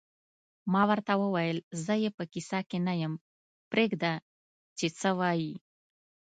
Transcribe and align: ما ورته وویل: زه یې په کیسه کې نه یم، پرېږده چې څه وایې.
ما 0.71 0.81
ورته 0.89 1.13
وویل: 1.17 1.57
زه 1.83 1.93
یې 2.03 2.09
په 2.17 2.23
کیسه 2.33 2.59
کې 2.69 2.77
نه 2.87 2.93
یم، 3.01 3.13
پرېږده 3.71 4.13
چې 4.77 4.87
څه 4.99 5.09
وایې. 5.19 5.53